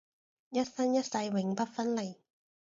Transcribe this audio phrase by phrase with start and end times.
[0.49, 2.15] 一生一世永不分離